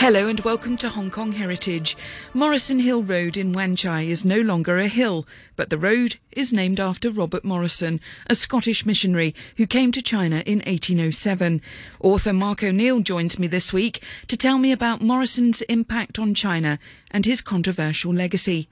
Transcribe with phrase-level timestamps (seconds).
[0.00, 1.94] Hello and welcome to Hong Kong Heritage.
[2.32, 5.26] Morrison Hill Road in Wan Chai is no longer a hill,
[5.56, 10.36] but the road is named after Robert Morrison, a Scottish missionary who came to China
[10.46, 11.60] in 1807.
[12.00, 16.78] Author Mark O'Neill joins me this week to tell me about Morrison's impact on China
[17.10, 18.70] and his controversial legacy.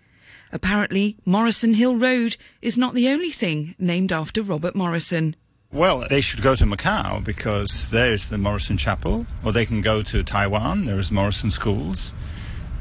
[0.50, 5.36] Apparently, Morrison Hill Road is not the only thing named after Robert Morrison.
[5.70, 9.82] Well, uh, they should go to Macau because there's the Morrison Chapel, or they can
[9.82, 12.14] go to Taiwan, there's Morrison Schools,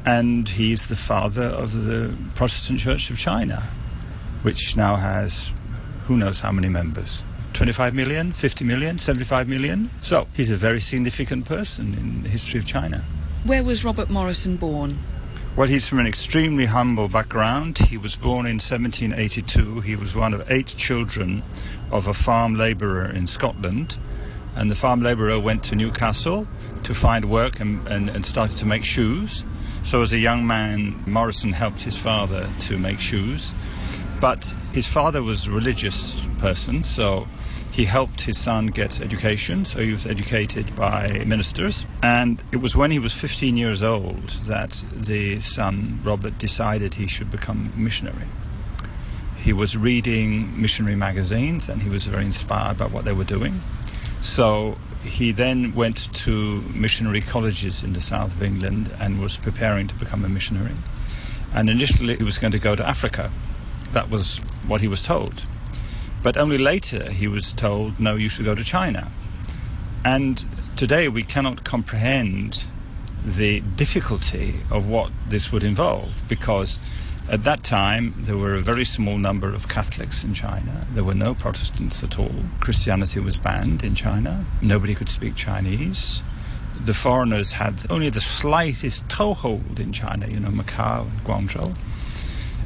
[0.06, 3.62] and he's the father of the Protestant Church of China,
[4.40, 5.52] which now has
[6.06, 7.24] who knows how many members.
[7.52, 9.90] 25 million, 50 million, 75 million.
[10.00, 13.04] So he's a very significant person in the history of China.
[13.44, 14.98] Where was Robert Morrison born?
[15.58, 17.78] Well, he's from an extremely humble background.
[17.78, 19.80] He was born in 1782.
[19.80, 21.42] He was one of eight children
[21.90, 23.98] of a farm labourer in Scotland.
[24.54, 26.46] And the farm labourer went to Newcastle
[26.84, 29.44] to find work and, and, and started to make shoes.
[29.82, 33.52] So, as a young man, Morrison helped his father to make shoes.
[34.20, 37.26] But his father was a religious person, so
[37.78, 41.86] he helped his son get education, so he was educated by ministers.
[42.02, 47.06] And it was when he was 15 years old that the son, Robert, decided he
[47.06, 48.26] should become a missionary.
[49.36, 53.62] He was reading missionary magazines and he was very inspired by what they were doing.
[54.22, 59.86] So he then went to missionary colleges in the south of England and was preparing
[59.86, 60.74] to become a missionary.
[61.54, 63.30] And initially he was going to go to Africa.
[63.92, 65.44] That was what he was told.
[66.22, 69.10] But only later he was told, no, you should go to China.
[70.04, 70.44] And
[70.76, 72.66] today we cannot comprehend
[73.24, 76.78] the difficulty of what this would involve because
[77.30, 80.86] at that time there were a very small number of Catholics in China.
[80.92, 82.34] There were no Protestants at all.
[82.60, 84.44] Christianity was banned in China.
[84.62, 86.22] Nobody could speak Chinese.
[86.84, 91.76] The foreigners had only the slightest toehold in China, you know, Macau and Guangzhou.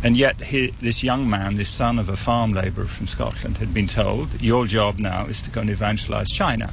[0.04, 3.72] And yet, he, this young man, this son of a farm labourer from Scotland, had
[3.72, 6.72] been told, Your job now is to go and evangelize China.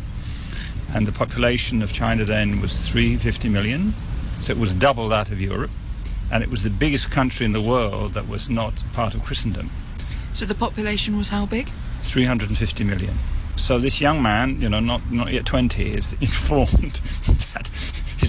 [0.95, 3.94] And the population of China then was 350 million,
[4.41, 5.69] so it was double that of Europe.
[6.31, 9.69] And it was the biggest country in the world that was not part of Christendom.
[10.34, 11.69] So the population was how big?
[12.01, 13.13] 350 million.
[13.56, 16.94] So this young man, you know, not, not yet 20, is informed
[17.53, 17.69] that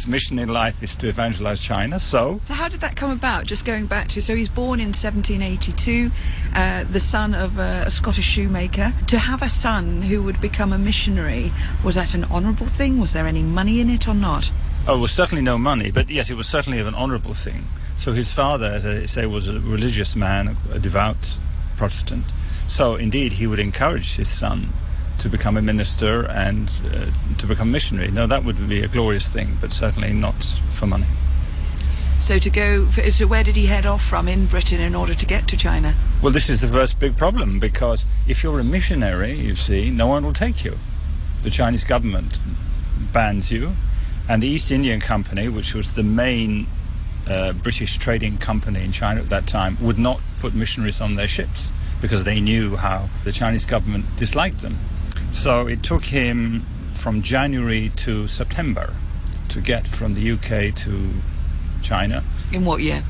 [0.00, 1.98] his mission in life is to evangelize China.
[1.98, 3.44] So, so how did that come about?
[3.44, 6.10] Just going back to so he's born in 1782,
[6.54, 8.94] uh, the son of a, a, Scottish shoemaker.
[9.08, 11.52] To have a son who would become a missionary
[11.84, 12.98] was that an honourable thing?
[12.98, 14.50] Was there any money in it or not?
[14.88, 17.64] Oh, well, certainly no money, but yes, it was certainly of an honourable thing.
[17.98, 21.36] So his father, as I say, was a religious man, a devout
[21.76, 22.24] Protestant.
[22.66, 24.72] So indeed, he would encourage his son
[25.20, 27.06] to become a minister and uh,
[27.38, 28.10] to become a missionary.
[28.10, 31.06] Now, that would be a glorious thing, but certainly not for money.
[32.18, 35.26] So to go, so where did he head off from in Britain in order to
[35.26, 35.94] get to China?
[36.22, 40.06] Well, this is the first big problem because if you're a missionary, you see, no
[40.06, 40.78] one will take you.
[41.42, 42.38] The Chinese government
[43.12, 43.72] bans you,
[44.28, 46.66] and the East Indian Company, which was the main
[47.26, 51.28] uh, British trading company in China at that time, would not put missionaries on their
[51.28, 54.78] ships because they knew how the Chinese government disliked them.
[55.30, 58.94] So it took him from January to September
[59.48, 61.10] to get from the UK to
[61.82, 62.22] China.
[62.52, 63.02] In what year?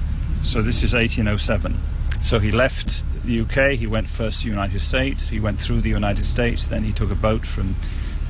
[0.43, 1.77] So this is 1807.
[2.21, 5.81] So he left the UK, he went first to the United States, he went through
[5.81, 7.75] the United States, then he took a boat from,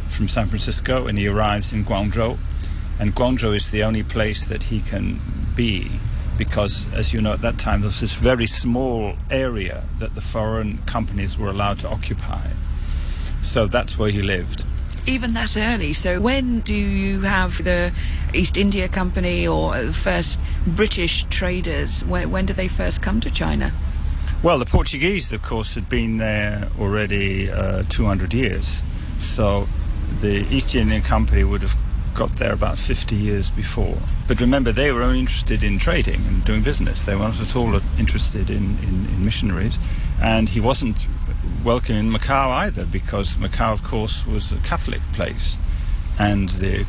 [0.09, 2.39] from San Francisco and he arrives in Guangzhou.
[2.99, 5.21] And Guangzhou is the only place that he can
[5.55, 5.91] be
[6.37, 10.21] because, as you know, at that time there was this very small area that the
[10.21, 12.49] foreign companies were allowed to occupy.
[13.43, 14.65] So that's where he lived.
[15.07, 15.93] Even that early.
[15.93, 17.93] So when do you have the
[18.35, 22.05] East India Company or the first British traders?
[22.05, 23.73] When, when do they first come to China?
[24.43, 28.83] Well, the Portuguese, of course, had been there already uh, 200 years.
[29.19, 29.67] So
[30.21, 31.77] the East India Company would have
[32.15, 33.97] got there about 50 years before.
[34.27, 37.05] But remember, they were only interested in trading and doing business.
[37.05, 39.79] They weren't at all interested in, in, in missionaries.
[40.21, 41.07] And he wasn't
[41.65, 45.59] welcome in Macau either, because Macau, of course, was a Catholic place.
[46.19, 46.87] And the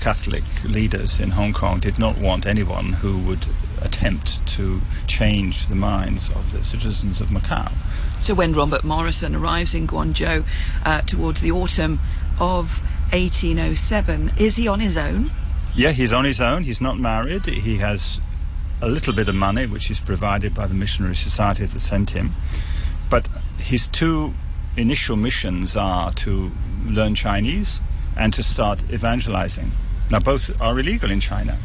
[0.00, 3.46] Catholic leaders in Hong Kong did not want anyone who would
[3.80, 7.70] attempt to change the minds of the citizens of Macau.
[8.20, 10.44] So when Robert Morrison arrives in Guangzhou
[10.84, 12.00] uh, towards the autumn
[12.40, 12.80] of
[13.12, 14.32] 1807.
[14.38, 15.30] Is he on his own?
[15.74, 16.62] Yeah, he's on his own.
[16.62, 17.46] He's not married.
[17.46, 18.20] He has
[18.80, 22.34] a little bit of money, which is provided by the missionary society that sent him.
[23.12, 23.28] But
[23.58, 24.32] his two
[24.74, 26.50] initial missions are to
[26.86, 27.82] learn Chinese
[28.16, 29.72] and to start evangelizing.
[30.10, 31.58] Now, both are illegal in China.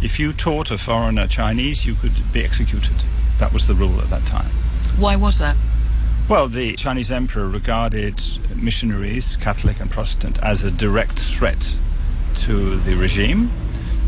[0.00, 3.04] If you taught a foreigner Chinese, you could be executed.
[3.38, 4.50] That was the rule at that time.
[4.96, 5.58] Why was that?
[6.26, 8.22] Well, the Chinese emperor regarded
[8.56, 11.80] missionaries, Catholic and Protestant, as a direct threat
[12.36, 13.50] to the regime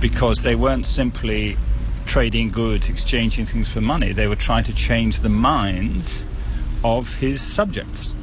[0.01, 1.59] because they weren't simply
[2.07, 4.13] trading goods, exchanging things for money.
[4.13, 6.27] They were trying to change the minds
[6.85, 8.15] of his subjects.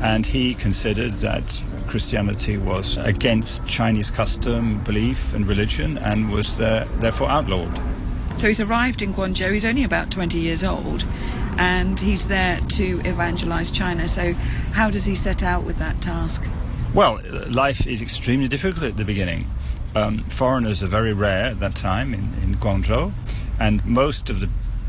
[0.00, 6.84] And he considered that Christianity was against Chinese custom, belief, and religion and was there,
[7.00, 7.80] therefore outlawed.
[8.36, 11.04] So he's arrived in Guangzhou, he's only about 20 years old,
[11.58, 14.06] and he's there to evangelize China.
[14.06, 14.34] So,
[14.72, 16.48] how does he set out with that task?
[16.94, 17.20] Well,
[17.50, 19.50] life is extremely difficult at the beginning.
[19.96, 23.12] Um, foreigners are very rare at that time in, in Guangzhou,
[23.58, 24.48] and most of the,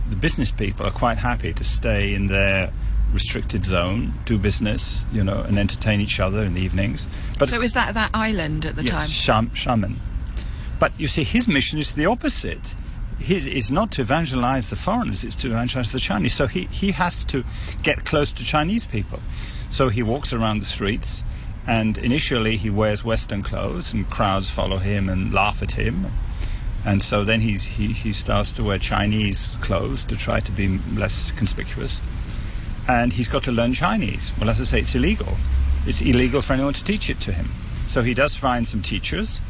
[0.10, 2.72] the business people are quite happy to stay in their
[3.14, 7.08] restricted zone, do business, you know, and entertain each other in the evenings.
[7.38, 9.50] But so is that that island at the yes, time?
[9.50, 9.96] Shamian.
[10.80, 12.76] But you see, his mission is the opposite
[13.20, 16.34] his is not to evangelize the foreigners, it's to evangelize the Chinese.
[16.34, 17.44] So he, he has to
[17.84, 19.20] get close to Chinese people.
[19.70, 21.24] So he walks around the streets,
[21.68, 26.08] and initially he wears Western clothes, and crowds follow him and laugh at him.
[26.86, 30.80] And so then he's, he, he starts to wear Chinese clothes to try to be
[30.96, 32.02] less conspicuous.
[32.90, 34.34] And he's got to learn Chinese.
[34.40, 35.38] Well, as I say, it's illegal.
[35.86, 37.50] It's illegal for anyone to teach it to him.
[37.86, 39.42] So he does find some teachers,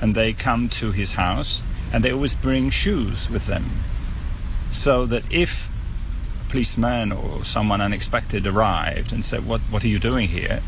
[0.00, 3.64] and they come to his house and they always bring shoes with them.
[4.70, 5.70] So that if
[6.46, 10.60] a policeman or someone unexpected arrived and said, What, what are you doing here?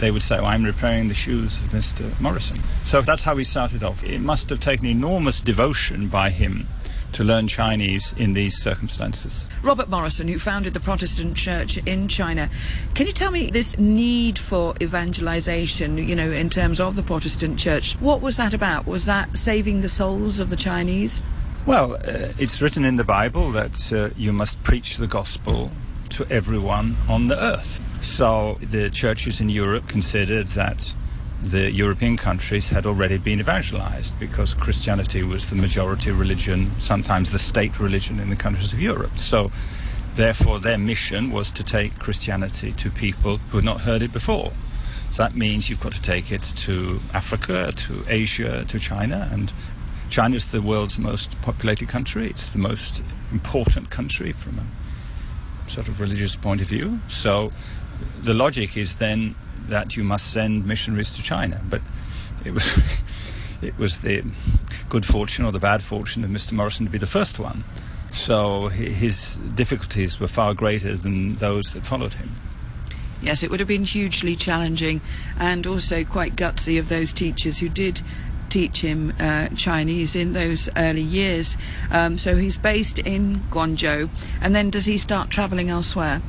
[0.00, 2.18] they would say, oh, I'm repairing the shoes of Mr.
[2.20, 2.58] Morrison.
[2.84, 4.02] So that's how he started off.
[4.02, 6.66] It must have taken enormous devotion by him
[7.12, 9.48] to learn Chinese in these circumstances.
[9.62, 12.48] Robert Morrison, who founded the Protestant Church in China,
[12.94, 17.58] can you tell me this need for evangelization, you know, in terms of the Protestant
[17.58, 17.94] Church?
[18.00, 18.86] What was that about?
[18.86, 21.22] Was that saving the souls of the Chinese?
[21.66, 25.70] Well, uh, it's written in the Bible that uh, you must preach the gospel
[26.10, 27.80] to everyone on the earth.
[28.02, 30.94] So the churches in Europe considered that
[31.42, 37.38] the European countries had already been evangelized because Christianity was the majority religion, sometimes the
[37.38, 39.16] state religion in the countries of Europe.
[39.16, 39.50] So,
[40.14, 44.52] therefore, their mission was to take Christianity to people who had not heard it before.
[45.10, 49.52] So that means you've got to take it to Africa, to Asia, to China, and
[50.08, 52.26] China is the world's most populated country.
[52.26, 53.02] It's the most
[53.32, 57.00] important country from a sort of religious point of view.
[57.08, 57.50] So
[58.22, 59.34] the logic is then
[59.68, 61.60] that you must send missionaries to China.
[61.68, 61.82] But
[62.44, 62.78] it was
[63.62, 64.24] it was the
[64.88, 66.52] good fortune or the bad fortune of Mr.
[66.52, 67.64] Morrison to be the first one.
[68.10, 72.30] So his difficulties were far greater than those that followed him.
[73.22, 75.00] Yes, it would have been hugely challenging
[75.38, 78.00] and also quite gutsy of those teachers who did
[78.48, 81.56] teach him uh, Chinese in those early years.
[81.90, 84.10] Um, so he's based in Guangzhou,
[84.40, 86.20] and then does he start travelling elsewhere?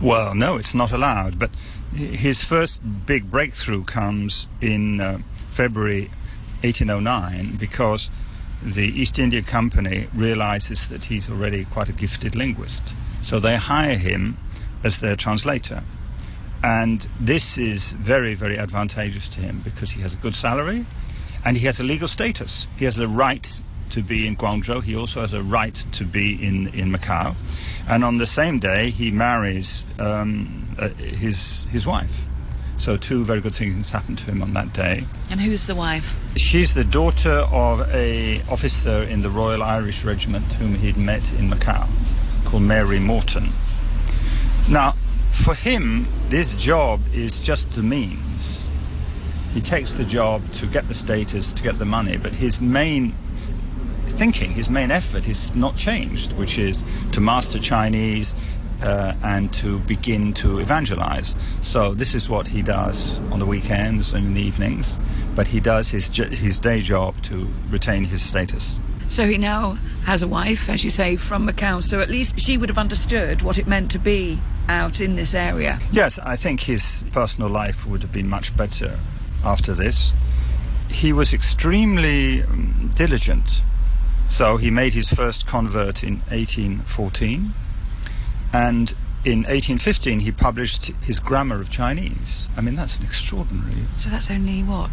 [0.00, 1.50] Well, no, it's not allowed, but
[1.92, 5.18] his first big breakthrough comes in uh,
[5.48, 6.10] February
[6.62, 8.10] 1809 because
[8.62, 12.94] the East India Company realizes that he's already quite a gifted linguist.
[13.22, 14.36] So they hire him
[14.84, 15.82] as their translator.
[16.62, 20.86] And this is very, very advantageous to him because he has a good salary
[21.44, 22.66] and he has a legal status.
[22.76, 24.82] He has a right to be in Guangzhou.
[24.82, 27.34] He also has a right to be in, in Macau.
[27.88, 32.28] And on the same day, he marries um, uh, his his wife.
[32.76, 35.04] So two very good things happened to him on that day.
[35.30, 36.16] And who's the wife?
[36.36, 41.50] She's the daughter of a officer in the Royal Irish Regiment whom he'd met in
[41.50, 41.88] Macau,
[42.44, 43.50] called Mary Morton.
[44.68, 44.92] Now,
[45.32, 48.68] for him, this job is just the means.
[49.54, 53.14] He takes the job to get the status, to get the money, but his main
[54.06, 58.34] thinking, his main effort is not changed, which is to master Chinese,
[58.82, 61.36] uh, and to begin to evangelize.
[61.60, 64.98] So this is what he does on the weekends and in the evenings,
[65.34, 68.78] but he does his his day job to retain his status.
[69.08, 71.82] So he now has a wife, as you say, from Macau.
[71.82, 75.34] So at least she would have understood what it meant to be out in this
[75.34, 75.80] area.
[75.92, 78.98] Yes, I think his personal life would have been much better
[79.42, 80.12] after this.
[80.90, 83.62] He was extremely um, diligent.
[84.28, 87.54] So he made his first convert in 1814
[88.52, 92.48] and in 1815, he published his Grammar of Chinese.
[92.56, 93.82] I mean, that's an extraordinary.
[93.96, 94.90] So that's only what?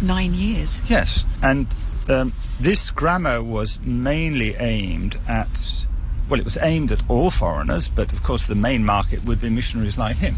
[0.00, 0.82] Nine years?
[0.88, 1.24] Yes.
[1.42, 1.66] And
[2.08, 5.86] um, this grammar was mainly aimed at,
[6.28, 9.50] well, it was aimed at all foreigners, but of course the main market would be
[9.50, 10.36] missionaries like him.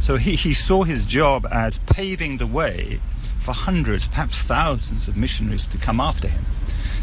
[0.00, 3.00] So he, he saw his job as paving the way
[3.36, 6.44] for hundreds, perhaps thousands of missionaries to come after him.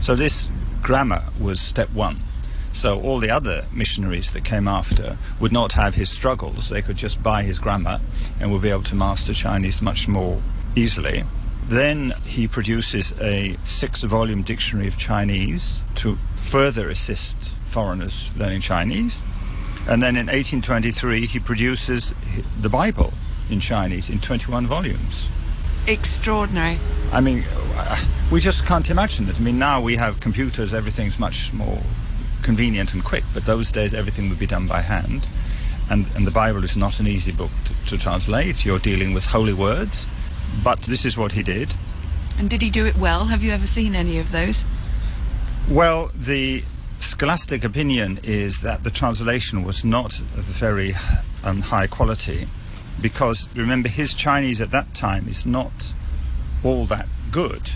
[0.01, 0.49] So this
[0.81, 2.17] grammar was step one.
[2.73, 6.69] So all the other missionaries that came after would not have his struggles.
[6.69, 8.01] They could just buy his grammar
[8.39, 10.41] and would be able to master Chinese much more
[10.75, 11.23] easily.
[11.67, 19.21] Then he produces a six volume dictionary of Chinese to further assist foreigners learning Chinese.
[19.87, 22.13] And then in 1823, he produces
[22.59, 23.13] the Bible
[23.49, 25.29] in Chinese in 21 volumes.
[25.87, 26.79] Extraordinary.
[27.11, 27.43] I mean,
[28.31, 29.39] we just can't imagine it.
[29.39, 31.81] I mean, now we have computers, everything's much more
[32.43, 35.27] convenient and quick, but those days everything would be done by hand.
[35.89, 38.65] And, and the Bible is not an easy book to, to translate.
[38.65, 40.09] You're dealing with holy words,
[40.63, 41.73] but this is what he did.
[42.37, 43.25] And did he do it well?
[43.25, 44.65] Have you ever seen any of those?
[45.69, 46.63] Well, the
[46.99, 50.93] scholastic opinion is that the translation was not of very
[51.43, 52.47] um, high quality
[53.01, 55.93] because remember his Chinese at that time is not
[56.63, 57.71] all that good.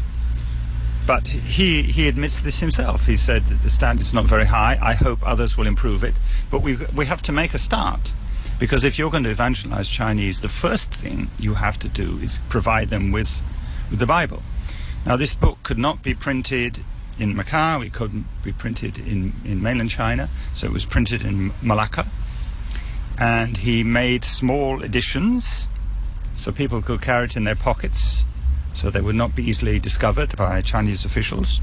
[1.07, 3.05] But he, he admits this himself.
[3.05, 4.77] He said that the standard is not very high.
[4.81, 6.15] I hope others will improve it.
[6.51, 8.13] But we, we have to make a start.
[8.59, 12.39] Because if you're going to evangelize Chinese, the first thing you have to do is
[12.49, 13.41] provide them with,
[13.89, 14.43] with the Bible.
[15.05, 16.83] Now, this book could not be printed
[17.17, 21.53] in Macau, it couldn't be printed in, in mainland China, so it was printed in
[21.61, 22.05] Malacca.
[23.17, 25.69] And he made small editions
[26.35, 28.25] so people could carry it in their pockets
[28.77, 31.61] so they would not be easily discovered by Chinese officials.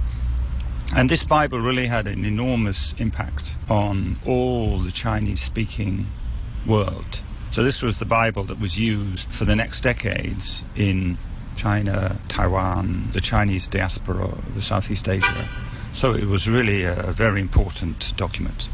[0.97, 6.06] And this Bible really had an enormous impact on all the Chinese speaking
[6.66, 7.21] world.
[7.52, 11.16] So, this was the Bible that was used for the next decades in
[11.54, 15.49] China, Taiwan, the Chinese diaspora, the Southeast Asia.
[15.92, 18.64] So, it was really a very important document.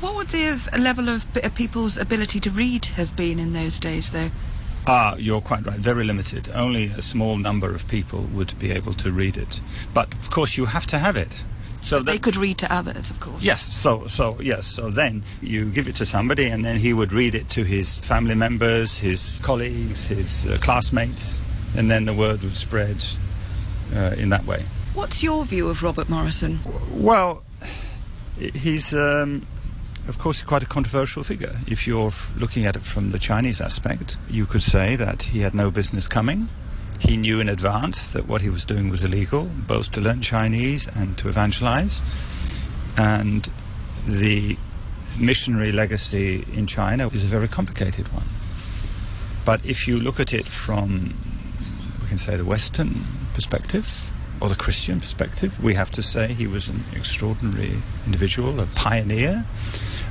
[0.00, 3.78] What would the uh, level of uh, people's ability to read have been in those
[3.78, 4.30] days, though?
[4.86, 5.78] Ah, you're quite right.
[5.78, 6.50] Very limited.
[6.54, 9.60] Only a small number of people would be able to read it.
[9.94, 11.44] But of course, you have to have it.
[11.80, 13.42] So they could read to others, of course.
[13.42, 13.62] Yes.
[13.62, 14.66] So, so yes.
[14.66, 18.00] So then you give it to somebody, and then he would read it to his
[18.00, 21.42] family members, his colleagues, his uh, classmates,
[21.76, 23.04] and then the word would spread
[23.94, 24.62] uh, in that way.
[24.94, 26.60] What's your view of Robert Morrison?
[26.92, 27.42] Well,
[28.38, 29.46] he's um,
[30.08, 31.54] of course, quite a controversial figure.
[31.66, 35.54] If you're looking at it from the Chinese aspect, you could say that he had
[35.54, 36.48] no business coming.
[37.00, 40.88] He knew in advance that what he was doing was illegal, both to learn Chinese
[40.94, 42.02] and to evangelize.
[42.96, 43.48] And
[44.06, 44.56] the
[45.18, 48.26] missionary legacy in China is a very complicated one.
[49.44, 51.14] But if you look at it from,
[52.02, 56.46] we can say, the Western perspective, or the Christian perspective, we have to say he
[56.46, 57.72] was an extraordinary
[58.06, 59.44] individual, a pioneer,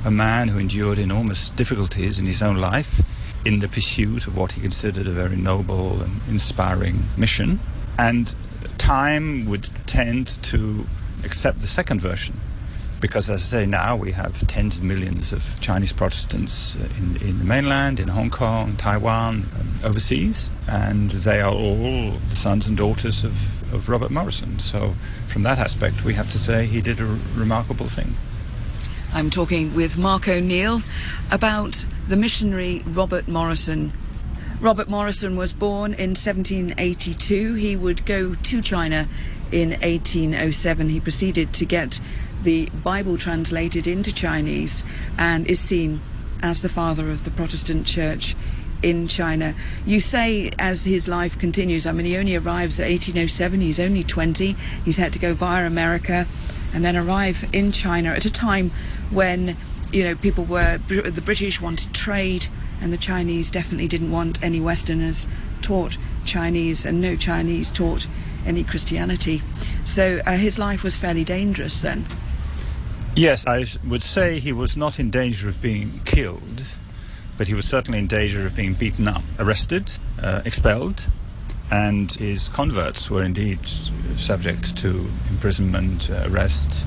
[0.06, 3.02] a man who endured enormous difficulties in his own life
[3.46, 7.60] in the pursuit of what he considered a very noble and inspiring mission.
[7.98, 8.34] And
[8.78, 10.86] time would tend to
[11.24, 12.40] accept the second version.
[13.00, 17.22] Because, as I say, now we have tens of millions of Chinese Protestants uh, in,
[17.22, 19.46] in the mainland, in Hong Kong, Taiwan,
[19.84, 24.58] overseas, and they are all the sons and daughters of, of Robert Morrison.
[24.60, 24.96] So,
[25.28, 27.06] from that aspect, we have to say he did a
[27.36, 28.16] remarkable thing.
[29.16, 30.82] I'm talking with Mark O'Neill
[31.30, 33.94] about the missionary Robert Morrison.
[34.60, 37.54] Robert Morrison was born in 1782.
[37.54, 39.08] He would go to China
[39.52, 40.90] in 1807.
[40.90, 42.00] He proceeded to get
[42.42, 44.84] the Bible translated into Chinese
[45.16, 46.02] and is seen
[46.42, 48.36] as the father of the Protestant church
[48.82, 49.54] in China.
[49.86, 54.04] You say as his life continues, I mean, he only arrives at 1807, he's only
[54.04, 54.54] 20,
[54.84, 56.26] he's had to go via America
[56.74, 58.72] and then arrive in China at a time
[59.10, 59.56] when
[59.92, 62.48] you know people were the British wanted trade
[62.82, 65.28] and the Chinese definitely didn't want any Westerners
[65.62, 68.08] taught Chinese and no Chinese taught
[68.46, 69.42] any Christianity.
[69.86, 72.06] So uh, his life was fairly dangerous then.
[73.16, 76.76] Yes, I would say he was not in danger of being killed,
[77.38, 81.08] but he was certainly in danger of being beaten up, arrested, uh, expelled,
[81.74, 83.66] and his converts were indeed
[84.16, 86.86] subject to imprisonment, uh, arrest,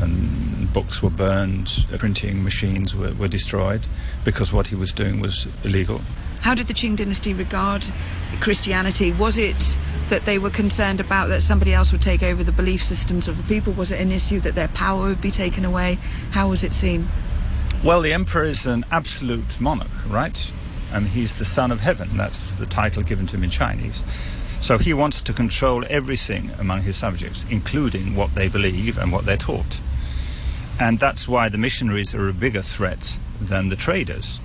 [0.00, 3.86] and books were burned, printing machines were, were destroyed
[4.24, 6.00] because what he was doing was illegal.
[6.40, 7.84] How did the Qing dynasty regard
[8.40, 9.12] Christianity?
[9.12, 9.76] Was it
[10.08, 13.36] that they were concerned about that somebody else would take over the belief systems of
[13.36, 13.74] the people?
[13.74, 15.98] Was it an issue that their power would be taken away?
[16.30, 17.08] How was it seen?
[17.84, 20.50] Well, the emperor is an absolute monarch, right?
[20.94, 22.16] And he's the son of heaven.
[22.16, 24.04] That's the title given to him in Chinese.
[24.60, 29.26] So he wants to control everything among his subjects, including what they believe and what
[29.26, 29.80] they're taught.
[30.80, 34.40] And that's why the missionaries are a bigger threat than the traders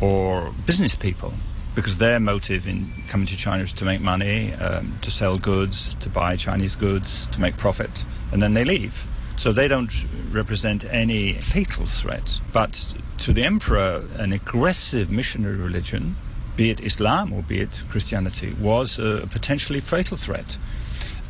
[0.00, 1.32] or business people,
[1.74, 5.94] because their motive in coming to China is to make money, um, to sell goods,
[5.94, 9.06] to buy Chinese goods, to make profit, and then they leave.
[9.38, 9.92] So they don't
[10.32, 12.40] represent any fatal threat.
[12.52, 16.16] But to the emperor, an aggressive missionary religion,
[16.56, 20.58] be it Islam or be it Christianity, was a potentially fatal threat.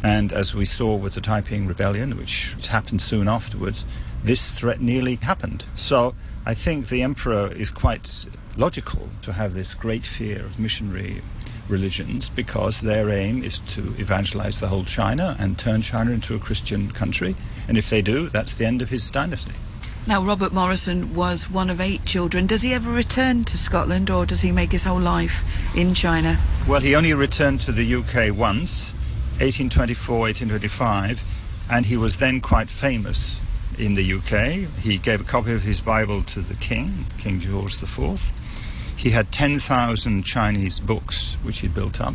[0.03, 3.85] And as we saw with the Taiping Rebellion, which happened soon afterwards,
[4.23, 5.67] this threat nearly happened.
[5.75, 6.15] So
[6.47, 8.25] I think the emperor is quite
[8.57, 11.21] logical to have this great fear of missionary
[11.69, 16.39] religions because their aim is to evangelize the whole China and turn China into a
[16.39, 17.35] Christian country.
[17.67, 19.55] And if they do, that's the end of his dynasty.
[20.07, 22.47] Now, Robert Morrison was one of eight children.
[22.47, 25.45] Does he ever return to Scotland or does he make his whole life
[25.77, 26.39] in China?
[26.67, 28.95] Well, he only returned to the UK once,
[29.41, 31.25] 1824, 1825,
[31.71, 33.43] and he was then quite famous
[33.79, 34.69] in the UK.
[34.81, 38.33] He gave a copy of his Bible to the King, King George IV.
[38.99, 42.15] He had 10,000 Chinese books which he built up,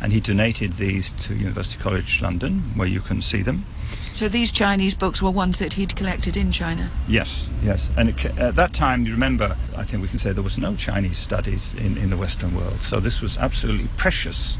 [0.00, 3.66] and he donated these to University College London, where you can see them.
[4.14, 6.90] So these Chinese books were ones that he'd collected in China?
[7.06, 7.90] Yes, yes.
[7.98, 10.74] And it, at that time, you remember, I think we can say there was no
[10.74, 12.78] Chinese studies in, in the Western world.
[12.78, 14.58] So this was absolutely precious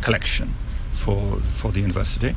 [0.00, 0.52] collection
[0.90, 2.34] for, for the university.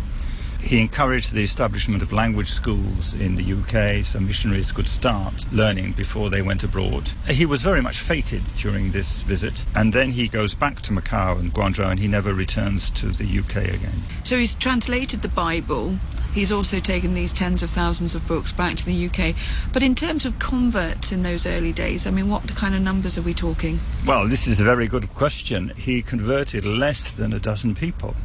[0.63, 5.93] He encouraged the establishment of language schools in the UK so missionaries could start learning
[5.93, 7.11] before they went abroad.
[7.27, 11.39] He was very much fated during this visit, and then he goes back to Macau
[11.39, 14.03] and Guangzhou and he never returns to the UK again.
[14.23, 15.97] So he's translated the Bible.
[16.33, 19.35] He's also taken these tens of thousands of books back to the UK.
[19.73, 23.17] But in terms of converts in those early days, I mean, what kind of numbers
[23.17, 23.81] are we talking?
[24.05, 25.73] Well, this is a very good question.
[25.75, 28.15] He converted less than a dozen people.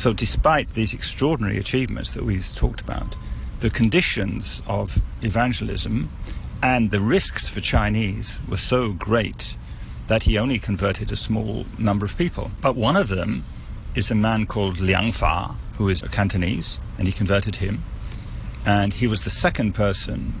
[0.00, 3.16] So, despite these extraordinary achievements that we've talked about,
[3.58, 6.08] the conditions of evangelism
[6.62, 9.58] and the risks for Chinese were so great
[10.06, 12.50] that he only converted a small number of people.
[12.62, 13.44] But one of them
[13.94, 17.82] is a man called Liang Fa, who is a Cantonese, and he converted him.
[18.64, 20.32] And he was the second person,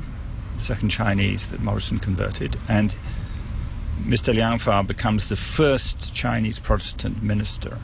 [0.56, 2.56] second Chinese that Morrison converted.
[2.66, 2.96] And
[3.98, 4.34] Mr.
[4.34, 7.76] Liang Fa becomes the first Chinese Protestant minister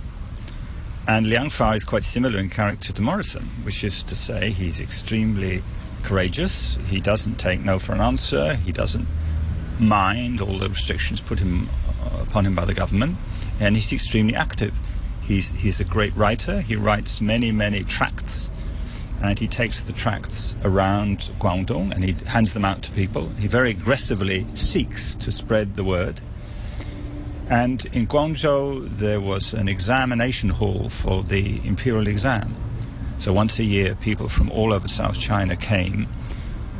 [1.08, 4.80] and Liang Fa is quite similar in character to Morrison, which is to say he's
[4.80, 5.62] extremely
[6.02, 6.76] courageous.
[6.88, 8.54] He doesn't take no for an answer.
[8.56, 9.06] He doesn't
[9.78, 11.68] mind all the restrictions put him
[12.02, 13.16] uh, upon him by the government,
[13.60, 14.78] and he's extremely active.
[15.22, 16.60] He's he's a great writer.
[16.60, 18.50] He writes many many tracts,
[19.22, 23.28] and he takes the tracts around Guangdong and he hands them out to people.
[23.38, 26.20] He very aggressively seeks to spread the word.
[27.48, 32.54] And in Guangzhou, there was an examination hall for the imperial exam.
[33.18, 36.08] So once a year, people from all over South China came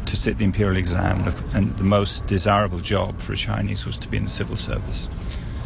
[0.07, 1.23] to sit the imperial exam,
[1.55, 5.09] and the most desirable job for a Chinese was to be in the civil service.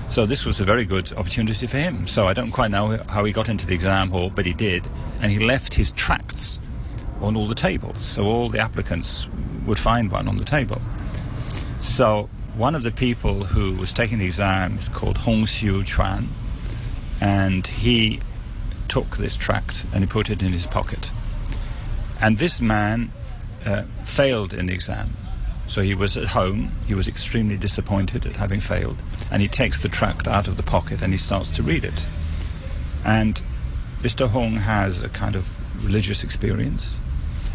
[0.09, 2.07] So this was a very good opportunity for him.
[2.07, 4.87] So I don't quite know how he got into the exam hall, but he did,
[5.21, 6.61] and he left his tracts
[7.21, 9.29] on all the tables, so all the applicants
[9.67, 10.81] would find one on the table.
[11.81, 16.27] So one of the people who was taking the exam is called Hong Xiuquan,
[17.21, 18.21] and he
[18.89, 21.11] took this tract and he put it in his pocket.
[22.21, 23.13] And this man
[23.65, 25.11] uh, failed in the exam.
[25.67, 29.81] So he was at home, he was extremely disappointed at having failed, and he takes
[29.81, 32.07] the tract out of the pocket and he starts to read it.
[33.05, 33.41] And
[34.01, 34.29] Mr.
[34.29, 36.99] Hong has a kind of religious experience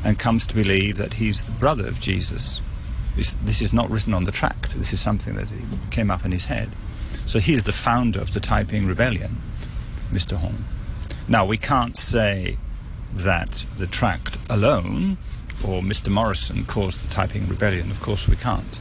[0.03, 2.61] and comes to believe that he's the brother of Jesus
[3.15, 4.75] this, this is not written on the tract.
[4.75, 5.47] This is something that
[5.91, 6.69] came up in his head.
[7.25, 9.37] So he's the founder of the Taiping Rebellion,
[10.11, 10.37] Mr.
[10.37, 10.65] Hong.
[11.27, 12.57] Now, we can't say
[13.13, 15.17] that the tract alone
[15.63, 16.09] or Mr.
[16.09, 17.89] Morrison caused the Taiping Rebellion.
[17.89, 18.79] Of course, we can't.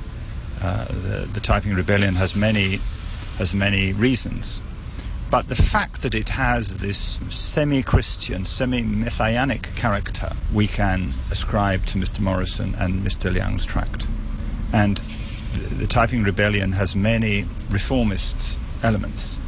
[0.60, 2.78] Uh, the, the Taiping Rebellion has many,
[3.38, 4.60] has many reasons.
[5.30, 11.86] But the fact that it has this semi Christian, semi messianic character, we can ascribe
[11.86, 12.20] to Mr.
[12.20, 13.32] Morrison and Mr.
[13.32, 14.06] Liang's tract.
[14.74, 14.96] And
[15.78, 19.38] the Taiping Rebellion has many reformist elements,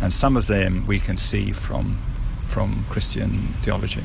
[0.00, 1.98] and some of them we can see from,
[2.46, 4.04] from Christian theology.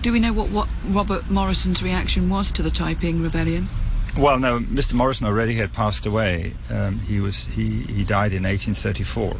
[0.00, 3.68] Do we know what, what Robert Morrison's reaction was to the Taiping Rebellion?
[4.16, 4.94] Well, no, Mr.
[4.94, 6.52] Morrison already had passed away.
[6.72, 9.36] Um, he, was, he, he died in 1834.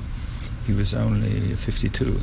[0.66, 2.20] He was only 52.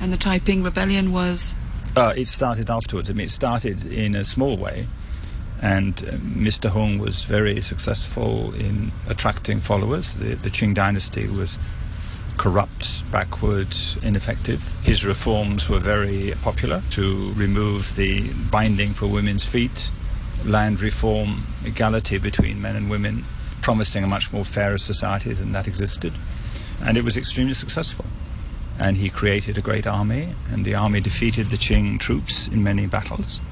[0.00, 1.54] And the Taiping Rebellion was?
[1.94, 3.10] Uh, it started afterwards.
[3.10, 4.86] I mean, it started in a small way
[5.62, 6.70] and uh, Mr.
[6.70, 10.14] Hong was very successful in attracting followers.
[10.14, 11.58] The, the Qing dynasty was
[12.38, 14.74] corrupt, backward, ineffective.
[14.82, 19.90] His reforms were very popular to remove the binding for women's feet,
[20.46, 23.24] land reform, equality between men and women,
[23.60, 26.14] promising a much more fairer society than that existed.
[26.82, 28.06] And it was extremely successful.
[28.78, 32.86] And he created a great army, and the army defeated the Qing troops in many
[32.86, 33.42] battles.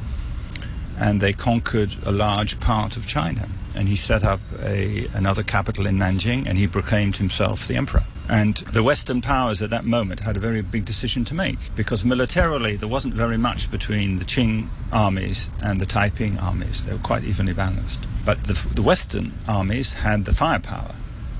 [1.00, 3.48] And they conquered a large part of China.
[3.74, 8.04] And he set up a, another capital in Nanjing, and he proclaimed himself the emperor.
[8.28, 12.04] And the Western powers at that moment had a very big decision to make because
[12.04, 16.84] militarily there wasn't very much between the Qing armies and the Taiping armies.
[16.84, 18.06] They were quite evenly balanced.
[18.26, 20.94] But the, the Western armies had the firepower,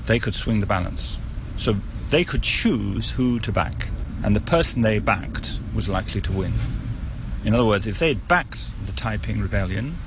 [0.07, 1.19] they could swing the balance.
[1.57, 1.75] So
[2.09, 3.89] they could choose who to back,
[4.23, 6.53] and the person they backed was likely to win.
[7.43, 9.97] In other words, if they had backed the Taiping rebellion,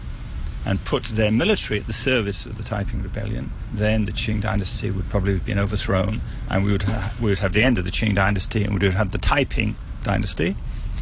[0.64, 4.90] and put their military at the service of the Taiping rebellion, then the Qing dynasty
[4.90, 7.85] would probably have been overthrown, and we would, ha- we would have the end of
[7.85, 10.57] the Qing dynasty, and we would have had the Taiping dynasty,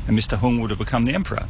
[0.07, 0.39] and Mr.
[0.39, 1.47] Hung would have become the emperor.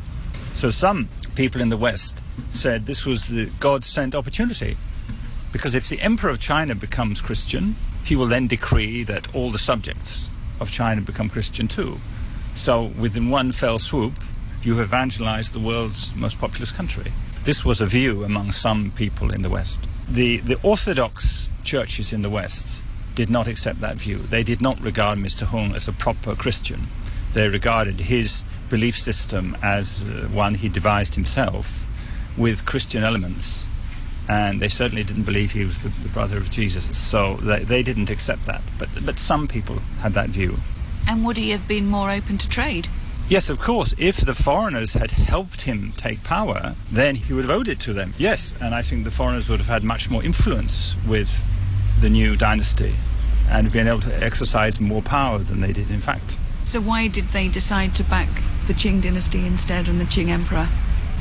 [0.52, 4.76] So some people in the West said this was the God sent opportunity.
[5.52, 9.58] Because if the emperor of China becomes Christian, he will then decree that all the
[9.58, 11.98] subjects of China become Christian too.
[12.54, 14.14] So within one fell swoop,
[14.62, 17.12] you evangelized the world's most populous country.
[17.44, 19.88] This was a view among some people in the West.
[20.08, 22.82] The, the Orthodox churches in the West
[23.14, 24.18] did not accept that view.
[24.18, 25.42] They did not regard Mr.
[25.42, 26.88] Hung as a proper Christian.
[27.32, 31.86] They regarded his belief system as uh, one he devised himself
[32.36, 33.66] with Christian elements.
[34.28, 36.96] And they certainly didn't believe he was the, the brother of Jesus.
[36.98, 38.62] So they, they didn't accept that.
[38.78, 40.58] But, but some people had that view.
[41.08, 42.88] And would he have been more open to trade?
[43.30, 43.94] Yes, of course.
[43.96, 47.92] If the foreigners had helped him take power, then he would have owed it to
[47.92, 48.12] them.
[48.18, 51.46] Yes, and I think the foreigners would have had much more influence with
[52.00, 52.92] the new dynasty
[53.48, 56.38] and been able to exercise more power than they did, in fact.
[56.64, 58.28] So, why did they decide to back
[58.66, 60.66] the Qing dynasty instead and the Qing emperor?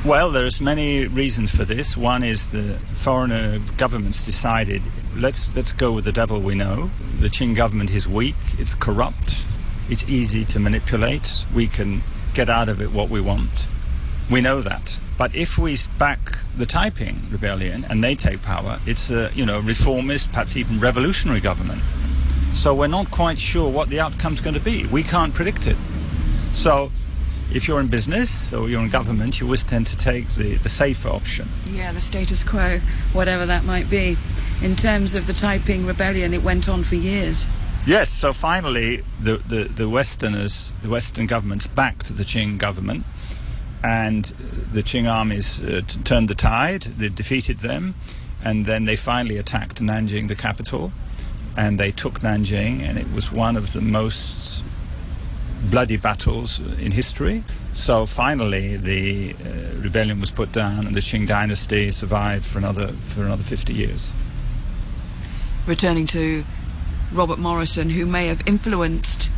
[0.03, 1.95] Well, there's many reasons for this.
[1.95, 4.81] One is the foreigner governments decided
[5.15, 6.89] let's let's go with the devil we know.
[7.19, 9.45] The Qing government is weak, it's corrupt,
[9.89, 11.45] it's easy to manipulate.
[11.53, 12.01] We can
[12.33, 13.67] get out of it what we want.
[14.29, 14.99] We know that.
[15.17, 19.59] But if we back the Taiping rebellion and they take power, it's a you know
[19.59, 21.81] reformist, perhaps even revolutionary government.
[22.53, 24.85] So we're not quite sure what the outcome's going to be.
[24.87, 25.77] We can't predict it.
[26.51, 26.91] So
[27.53, 30.69] if you're in business or you're in government, you always tend to take the, the
[30.69, 31.47] safer option.
[31.67, 32.79] Yeah, the status quo,
[33.13, 34.17] whatever that might be.
[34.61, 37.47] In terms of the Taiping rebellion, it went on for years.
[37.85, 43.05] Yes, so finally, the, the, the Westerners, the Western governments backed the Qing government,
[43.83, 44.25] and
[44.71, 47.95] the Qing armies uh, t- turned the tide, they defeated them,
[48.43, 50.91] and then they finally attacked Nanjing, the capital,
[51.57, 54.63] and they took Nanjing, and it was one of the most
[55.69, 57.43] bloody battles in history.
[57.73, 62.87] So finally, the uh, rebellion was put down, and the Qing dynasty survived for another
[62.87, 64.13] for another 50 years.
[65.65, 66.43] Returning to
[67.11, 69.31] Robert Morrison, who may have influenced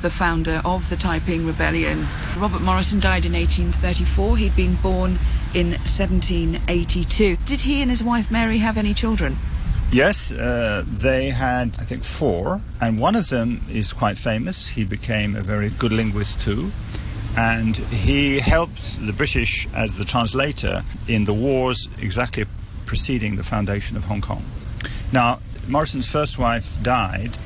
[0.00, 2.06] the founder of the Taiping Rebellion.
[2.36, 4.36] Robert Morrison died in 1834.
[4.38, 5.18] He'd been born
[5.54, 7.36] in 1782.
[7.44, 9.36] Did he and his wife Mary have any children?
[9.92, 14.68] Yes, uh, they had, I think, four, and one of them is quite famous.
[14.68, 16.72] He became a very good linguist too,
[17.36, 22.46] and he helped the British as the translator in the wars exactly
[22.86, 24.42] preceding the foundation of Hong Kong.
[25.12, 27.38] Now, Morrison's first wife died,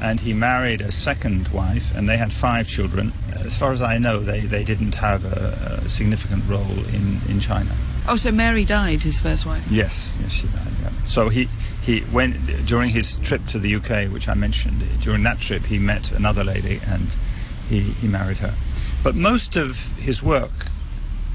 [0.00, 3.12] and he married a second wife, and they had five children.
[3.34, 7.40] As far as I know, they, they didn't have a, a significant role in, in
[7.40, 7.74] China.
[8.06, 9.64] Oh, so Mary died, his first wife?
[9.70, 10.72] Yes, yes, she died.
[10.82, 10.90] Yeah.
[11.04, 11.48] So he,
[11.82, 14.82] he went during his trip to the UK, which I mentioned.
[15.00, 17.16] During that trip, he met another lady, and
[17.68, 18.54] he, he married her.
[19.02, 20.66] But most of his work,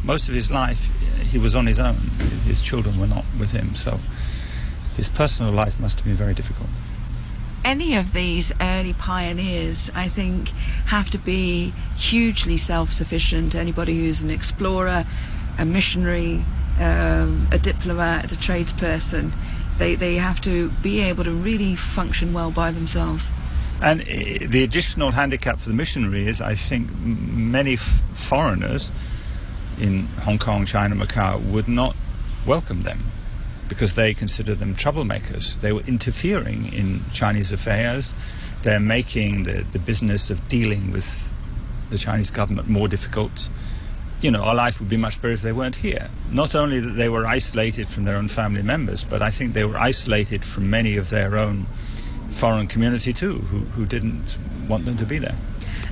[0.04, 0.90] most of his life,
[1.32, 1.98] he was on his own.
[2.46, 3.76] His children were not with him.
[3.76, 4.00] So
[5.00, 6.70] his personal life must have been very difficult.
[7.64, 10.50] Any of these early pioneers, I think,
[10.88, 13.56] have to be hugely self sufficient.
[13.56, 15.06] Anybody who's an explorer,
[15.58, 16.44] a missionary,
[16.80, 19.34] um, a diplomat, a tradesperson,
[19.78, 23.32] they, they have to be able to really function well by themselves.
[23.82, 24.06] And uh,
[24.50, 28.92] the additional handicap for the missionary is, I think, many f- foreigners
[29.80, 31.96] in Hong Kong, China, Macau would not
[32.46, 33.00] welcome them
[33.70, 35.62] because they consider them troublemakers.
[35.62, 38.16] They were interfering in Chinese affairs.
[38.64, 41.32] They're making the, the business of dealing with
[41.90, 43.48] the Chinese government more difficult.
[44.22, 46.10] You know, our life would be much better if they weren't here.
[46.32, 49.64] Not only that they were isolated from their own family members, but I think they
[49.64, 51.68] were isolated from many of their own
[52.30, 55.38] foreign community too, who, who didn't want them to be there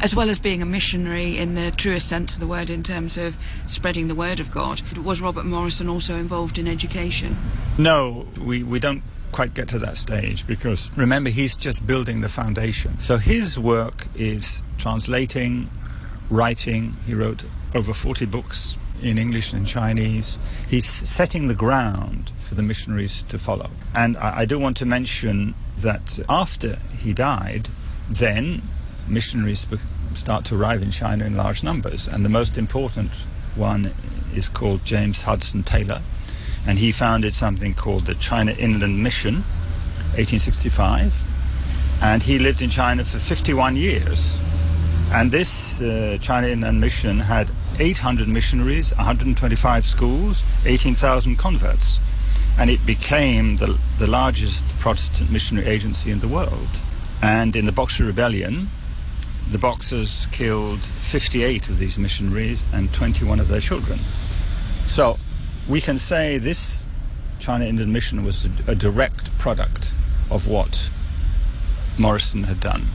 [0.02, 3.18] as well as being a missionary in the truest sense of the word in terms
[3.18, 4.82] of spreading the word of God.
[4.98, 7.36] Was Robert Morrison also involved in education?
[7.78, 12.30] No, we, we don't quite get to that stage because remember, he's just building the
[12.30, 13.00] foundation.
[13.00, 15.70] So his work is translating,
[16.30, 16.96] writing.
[17.06, 17.44] He wrote
[17.76, 20.40] over 40 books in English and Chinese.
[20.68, 23.70] He's setting the ground for the missionaries to follow.
[23.96, 27.70] And I, I do want to mention that after he died,
[28.10, 28.62] then
[29.10, 29.66] missionaries
[30.14, 32.08] start to arrive in China in large numbers.
[32.08, 33.12] And the most important
[33.56, 33.92] one
[34.34, 36.02] is called James Hudson Taylor.
[36.66, 39.36] And he founded something called the China Inland Mission,
[40.16, 41.24] 1865.
[42.02, 44.40] And he lived in China for 51 years.
[45.12, 52.00] And this uh, China Inland Mission had 800 missionaries, 125 schools, 18,000 converts.
[52.60, 56.70] And it became the, the largest Protestant missionary agency in the world.
[57.22, 58.70] And in the Boxer Rebellion,
[59.52, 64.00] the Boxers killed 58 of these missionaries and 21 of their children.
[64.86, 65.18] So
[65.68, 66.86] we can say this
[67.40, 69.94] China Inland Mission was a, a direct product
[70.30, 70.90] of what
[71.98, 72.88] Morrison had done.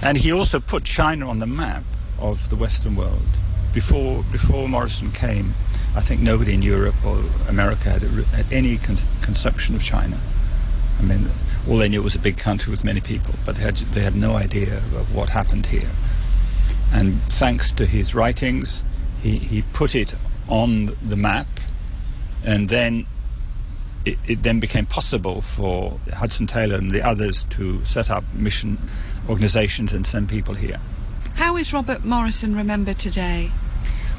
[0.00, 1.84] And he also put China on the map
[2.18, 3.26] of the Western world.
[3.72, 5.54] Before, before Morrison came,
[5.96, 10.20] I think nobody in Europe or America had, had any con- conception of China.
[10.98, 11.30] I mean,
[11.68, 14.16] all they knew was a big country with many people, but they had, they had
[14.16, 15.90] no idea of what happened here.
[16.92, 18.84] And thanks to his writings,
[19.22, 20.14] he, he put it
[20.48, 21.46] on the map,
[22.44, 23.06] and then
[24.04, 28.78] it, it, then became possible for Hudson Taylor and the others to set up mission
[29.28, 30.80] organizations and send people here.
[31.36, 33.52] How is Robert Morrison remembered today?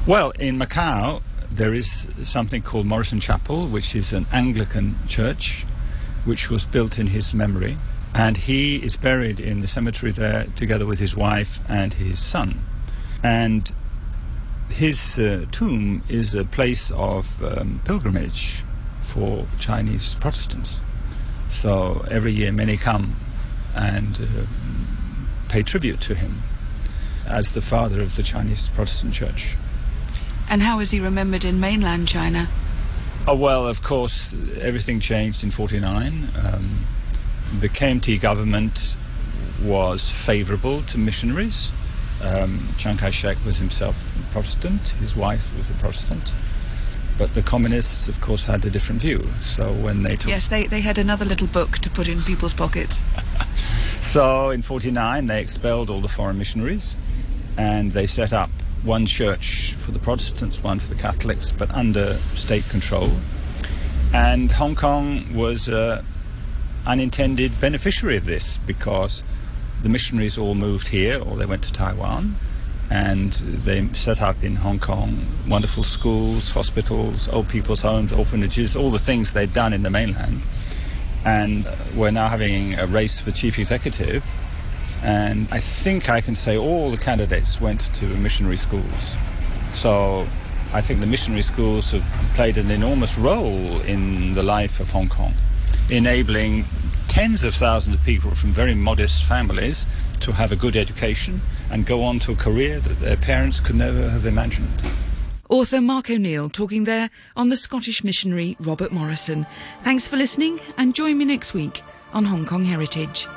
[0.06, 5.66] Well, in Macau, there is something called Morrison Chapel, which is an Anglican church
[6.24, 7.76] which was built in his memory.
[8.14, 12.60] And he is buried in the cemetery there together with his wife and his son.
[13.22, 13.72] And
[14.70, 18.62] his uh, tomb is a place of um, pilgrimage
[19.00, 20.80] for Chinese Protestants.
[21.48, 23.14] So every year many come
[23.76, 24.46] and uh,
[25.48, 26.42] pay tribute to him
[27.26, 29.56] as the father of the Chinese Protestant Church.
[30.48, 32.48] And how is he remembered in mainland China?
[33.26, 36.28] Oh, well, of course, everything changed in 49.
[36.44, 36.84] Um,
[37.58, 38.96] the KMT government
[39.62, 41.72] was favorable to missionaries.
[42.22, 46.34] Um, Chiang Kai shek was himself Protestant, his wife was a Protestant.
[47.16, 49.24] But the communists, of course, had a different view.
[49.40, 50.28] So when they took.
[50.28, 53.02] Yes, they, they had another little book to put in people's pockets.
[54.02, 56.98] so in 49, they expelled all the foreign missionaries
[57.56, 58.50] and they set up
[58.84, 63.10] one church for the Protestants, one for the Catholics, but under state control.
[64.12, 66.04] And Hong Kong was an
[66.86, 69.24] unintended beneficiary of this because
[69.82, 72.36] the missionaries all moved here or they went to Taiwan
[72.90, 75.18] and they set up in Hong Kong
[75.48, 80.42] wonderful schools, hospitals, old people's homes, orphanages, all the things they'd done in the mainland.
[81.24, 81.66] And
[81.96, 84.24] we're now having a race for chief executive
[85.04, 89.14] and I think I can say all the candidates went to missionary schools.
[89.72, 90.26] So
[90.72, 92.02] I think the missionary schools have
[92.34, 95.34] played an enormous role in the life of Hong Kong,
[95.90, 96.64] enabling
[97.06, 99.86] tens of thousands of people from very modest families
[100.20, 103.76] to have a good education and go on to a career that their parents could
[103.76, 104.82] never have imagined.
[105.50, 109.46] Author Mark O'Neill talking there on the Scottish missionary Robert Morrison.
[109.82, 111.82] Thanks for listening and join me next week
[112.14, 113.28] on Hong Kong Heritage.